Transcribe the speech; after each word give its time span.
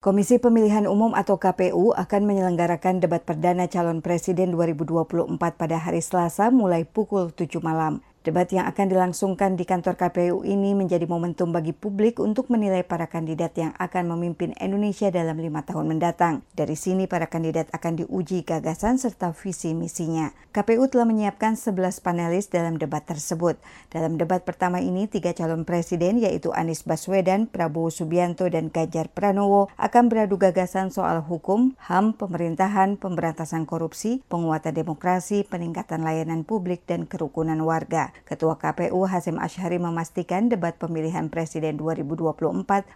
Komisi 0.00 0.40
Pemilihan 0.40 0.88
Umum 0.88 1.12
atau 1.12 1.36
KPU 1.36 1.92
akan 1.92 2.24
menyelenggarakan 2.24 3.04
debat 3.04 3.20
perdana 3.20 3.68
calon 3.68 4.00
presiden 4.00 4.48
2024 4.56 5.36
pada 5.36 5.76
hari 5.76 6.00
Selasa 6.00 6.48
mulai 6.48 6.88
pukul 6.88 7.28
7 7.36 7.60
malam. 7.60 8.00
Debat 8.20 8.44
yang 8.52 8.68
akan 8.68 8.92
dilangsungkan 8.92 9.56
di 9.56 9.64
kantor 9.64 9.96
KPU 9.96 10.44
ini 10.44 10.76
menjadi 10.76 11.08
momentum 11.08 11.56
bagi 11.56 11.72
publik 11.72 12.20
untuk 12.20 12.52
menilai 12.52 12.84
para 12.84 13.08
kandidat 13.08 13.56
yang 13.56 13.72
akan 13.80 14.12
memimpin 14.12 14.52
Indonesia 14.60 15.08
dalam 15.08 15.40
lima 15.40 15.64
tahun 15.64 15.88
mendatang. 15.88 16.44
Dari 16.52 16.76
sini 16.76 17.08
para 17.08 17.32
kandidat 17.32 17.72
akan 17.72 18.04
diuji 18.04 18.44
gagasan 18.44 19.00
serta 19.00 19.32
visi 19.32 19.72
misinya. 19.72 20.36
KPU 20.52 20.92
telah 20.92 21.08
menyiapkan 21.08 21.56
11 21.56 22.04
panelis 22.04 22.52
dalam 22.52 22.76
debat 22.76 23.00
tersebut. 23.00 23.56
Dalam 23.88 24.20
debat 24.20 24.44
pertama 24.44 24.84
ini, 24.84 25.08
tiga 25.08 25.32
calon 25.32 25.64
presiden 25.64 26.20
yaitu 26.20 26.52
Anies 26.52 26.84
Baswedan, 26.84 27.48
Prabowo 27.48 27.88
Subianto, 27.88 28.44
dan 28.52 28.68
Ganjar 28.68 29.08
Pranowo 29.08 29.72
akan 29.80 30.12
beradu 30.12 30.36
gagasan 30.36 30.92
soal 30.92 31.24
hukum, 31.24 31.72
HAM, 31.88 32.20
pemerintahan, 32.20 33.00
pemberantasan 33.00 33.64
korupsi, 33.64 34.20
penguatan 34.28 34.76
demokrasi, 34.76 35.48
peningkatan 35.48 36.04
layanan 36.04 36.44
publik, 36.44 36.84
dan 36.84 37.08
kerukunan 37.08 37.56
warga. 37.64 38.09
Ketua 38.28 38.60
KPU 38.60 39.06
Hasim 39.08 39.40
Ashari 39.40 39.80
memastikan 39.80 40.52
debat 40.52 40.76
pemilihan 40.76 41.30
presiden 41.32 41.78
2024 41.78 42.40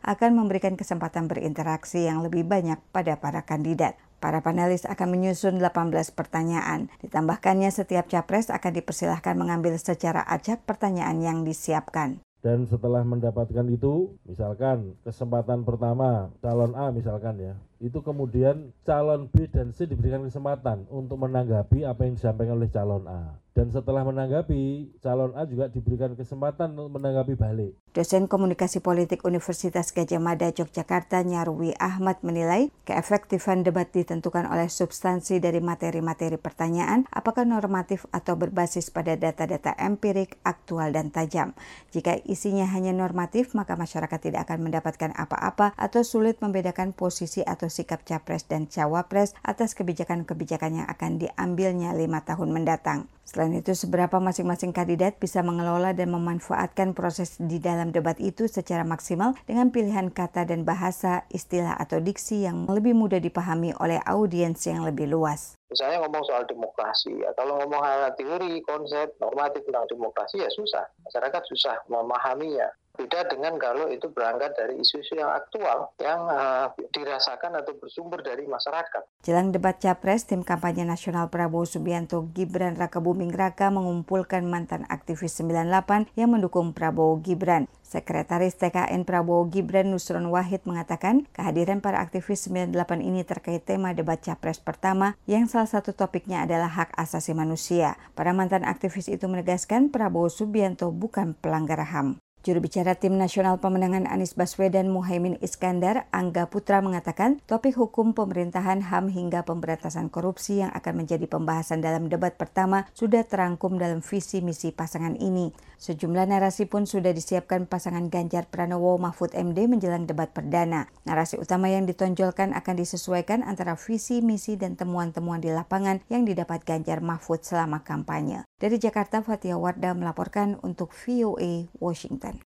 akan 0.03 0.31
memberikan 0.35 0.75
kesempatan 0.75 1.27
berinteraksi 1.27 2.07
yang 2.07 2.21
lebih 2.21 2.45
banyak 2.45 2.79
pada 2.93 3.17
para 3.19 3.43
kandidat. 3.43 3.97
Para 4.25 4.41
panelis 4.41 4.89
akan 4.89 5.21
menyusun 5.21 5.61
18 5.61 5.93
pertanyaan. 6.17 6.89
Ditambahkannya 7.05 7.69
setiap 7.69 8.09
capres 8.09 8.49
akan 8.49 8.73
dipersilahkan 8.73 9.37
mengambil 9.37 9.77
secara 9.77 10.25
acak 10.25 10.65
pertanyaan 10.65 11.21
yang 11.21 11.39
disiapkan. 11.45 12.25
Dan 12.45 12.69
setelah 12.69 13.01
mendapatkan 13.05 13.65
itu, 13.73 14.13
misalkan 14.29 14.93
kesempatan 15.01 15.65
pertama 15.65 16.29
calon 16.45 16.77
A 16.77 16.93
misalkan 16.93 17.41
ya, 17.41 17.57
itu 17.81 18.05
kemudian 18.05 18.69
calon 18.85 19.33
B 19.33 19.49
dan 19.49 19.73
C 19.73 19.89
diberikan 19.89 20.25
kesempatan 20.29 20.85
untuk 20.93 21.25
menanggapi 21.25 21.89
apa 21.89 22.05
yang 22.05 22.21
disampaikan 22.21 22.61
oleh 22.61 22.69
calon 22.69 23.09
A. 23.09 23.41
Dan 23.55 23.71
setelah 23.71 24.03
menanggapi, 24.03 24.99
calon 24.99 25.31
A 25.39 25.47
juga 25.47 25.71
diberikan 25.71 26.19
kesempatan 26.19 26.75
untuk 26.75 26.99
menanggapi 26.99 27.39
balik. 27.39 27.79
Dosen 27.95 28.27
Komunikasi 28.27 28.83
Politik 28.83 29.23
Universitas 29.23 29.95
Gajah 29.95 30.19
Mada 30.19 30.51
Yogyakarta 30.51 31.23
Nyarwi 31.23 31.71
Ahmad 31.79 32.19
menilai 32.27 32.75
keefektifan 32.83 33.63
debat 33.63 33.87
ditentukan 33.87 34.51
oleh 34.51 34.67
substansi 34.67 35.39
dari 35.39 35.63
materi-materi 35.63 36.35
pertanyaan 36.35 37.07
apakah 37.15 37.47
normatif 37.47 38.11
atau 38.11 38.35
berbasis 38.35 38.91
pada 38.91 39.15
data-data 39.15 39.79
empirik, 39.79 40.35
aktual, 40.43 40.91
dan 40.91 41.15
tajam. 41.15 41.55
Jika 41.95 42.27
isinya 42.27 42.67
hanya 42.75 42.91
normatif, 42.91 43.55
maka 43.55 43.79
masyarakat 43.79 44.19
tidak 44.19 44.51
akan 44.51 44.67
mendapatkan 44.67 45.15
apa-apa 45.15 45.79
atau 45.79 46.03
sulit 46.03 46.43
membedakan 46.43 46.91
posisi 46.91 47.47
atau 47.47 47.71
sikap 47.71 48.03
capres 48.03 48.51
dan 48.51 48.67
cawapres 48.67 49.39
atas 49.47 49.79
kebijakan-kebijakan 49.79 50.83
yang 50.83 50.89
akan 50.91 51.23
diambilnya 51.23 51.95
lima 51.95 52.27
tahun 52.27 52.51
mendatang. 52.51 53.07
Selain 53.25 53.57
itu, 53.57 53.73
seberapa 53.73 54.21
masing-masing 54.21 54.77
kandidat 54.77 55.17
bisa 55.17 55.41
mengelola 55.41 55.97
dan 55.97 56.13
memanfaatkan 56.13 56.93
proses 56.93 57.41
di 57.41 57.57
dalam 57.57 57.89
debat 57.89 58.21
itu 58.21 58.45
secara 58.45 58.85
maksimal 58.85 59.33
dengan 59.49 59.73
pilihan 59.73 60.13
kata 60.13 60.45
dan 60.45 60.69
bahasa, 60.69 61.25
istilah 61.33 61.73
atau 61.81 62.05
diksi 62.05 62.45
yang 62.45 62.69
lebih 62.69 62.93
mudah 62.93 63.19
dipahami 63.19 63.73
oleh 63.81 63.97
audiens 64.05 64.61
yang 64.69 64.85
lebih 64.85 65.09
luas. 65.09 65.57
Misalnya 65.73 66.05
ngomong 66.05 66.23
soal 66.29 66.45
demokrasi, 66.45 67.17
ya 67.25 67.33
kalau 67.35 67.59
ngomong 67.65 67.83
hal 67.83 68.13
teori, 68.15 68.61
konsep, 68.63 69.17
normatif 69.19 69.65
tentang 69.65 69.89
demokrasi 69.89 70.45
ya 70.45 70.51
susah. 70.53 70.85
Masyarakat 71.09 71.43
susah 71.49 71.81
memahaminya. 71.89 72.69
Beda 72.95 73.27
dengan 73.27 73.59
kalau 73.59 73.91
itu 73.91 74.07
berangkat 74.07 74.55
dari 74.55 74.79
isu-isu 74.79 75.19
yang 75.19 75.35
aktual 75.35 75.91
yang 75.99 76.31
uh, 76.31 76.71
dirasakan 76.95 77.59
atau 77.59 77.75
bersumber 77.75 78.23
dari 78.23 78.47
masyarakat. 78.47 79.03
Jelang 79.27 79.51
debat 79.51 79.75
Capres, 79.83 80.23
tim 80.31 80.47
kampanye 80.47 80.87
nasional 80.87 81.27
Prabowo 81.27 81.67
Subianto 81.67 82.31
Gibran 82.31 82.79
Raka 82.79 83.03
Buming 83.03 83.35
Raka 83.35 83.75
mengumpulkan 83.75 84.47
mantan 84.47 84.87
aktivis 84.87 85.35
98 85.43 86.15
yang 86.15 86.39
mendukung 86.39 86.71
Prabowo 86.71 87.19
Gibran. 87.19 87.67
Sekretaris 87.83 88.55
TKN 88.63 89.03
Prabowo 89.03 89.51
Gibran 89.51 89.91
Nusron 89.91 90.31
Wahid 90.31 90.63
mengatakan 90.63 91.27
kehadiran 91.35 91.83
para 91.83 91.99
aktivis 91.99 92.47
98 92.47 93.03
ini 93.03 93.27
terkait 93.27 93.67
tema 93.67 93.91
debat 93.91 94.23
Capres 94.23 94.63
pertama 94.63 95.19
yang 95.27 95.51
salah 95.51 95.67
satu 95.67 95.99
topiknya 95.99 96.47
adalah 96.47 96.71
hak 96.71 96.95
asasi 96.95 97.35
manusia. 97.35 97.99
Para 98.15 98.31
mantan 98.31 98.63
aktivis 98.63 99.11
itu 99.11 99.27
menegaskan 99.27 99.91
Prabowo 99.91 100.31
Subianto 100.31 100.95
bukan 100.95 101.35
pelanggar 101.35 101.83
HAM. 101.83 102.24
Juru 102.45 102.61
bicara 102.61 102.93
Tim 102.93 103.17
Nasional 103.17 103.57
Pemenangan 103.57 104.05
Anies 104.05 104.37
Baswedan 104.37 104.93
Muhaimin 104.93 105.41
Iskandar, 105.41 106.05
Angga 106.13 106.45
Putra 106.45 106.85
mengatakan 106.85 107.41
topik 107.49 107.73
hukum 107.73 108.13
pemerintahan 108.13 108.85
HAM 108.85 109.09
hingga 109.09 109.49
pemberantasan 109.49 110.13
korupsi 110.13 110.61
yang 110.61 110.69
akan 110.77 110.93
menjadi 111.01 111.25
pembahasan 111.25 111.81
dalam 111.81 112.13
debat 112.13 112.37
pertama 112.37 112.85
sudah 112.93 113.25
terangkum 113.25 113.81
dalam 113.81 114.05
visi 114.05 114.45
misi 114.45 114.77
pasangan 114.77 115.17
ini. 115.17 115.57
Sejumlah 115.85 116.25
narasi 116.25 116.65
pun 116.65 116.89
sudah 116.89 117.13
disiapkan 117.13 117.69
pasangan 117.69 118.09
Ganjar 118.09 118.49
Pranowo 118.49 118.97
Mahfud 118.97 119.37
MD 119.37 119.69
menjelang 119.69 120.09
debat 120.09 120.33
perdana. 120.33 120.89
Narasi 121.05 121.37
utama 121.37 121.69
yang 121.69 121.85
ditonjolkan 121.85 122.57
akan 122.57 122.75
disesuaikan 122.81 123.45
antara 123.45 123.77
visi, 123.77 124.25
misi, 124.25 124.57
dan 124.57 124.81
temuan-temuan 124.81 125.45
di 125.45 125.53
lapangan 125.53 126.01
yang 126.09 126.25
didapat 126.25 126.65
Ganjar 126.65 127.05
Mahfud 127.05 127.45
selama 127.45 127.85
kampanye. 127.85 128.49
Dari 128.57 128.81
Jakarta, 128.81 129.21
Fatia 129.21 129.61
Wardah 129.61 129.93
melaporkan 129.93 130.57
untuk 130.65 130.97
VOA 130.97 131.69
Washington. 131.77 132.41